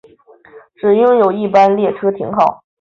[0.77, 2.63] 只有一般列车停靠。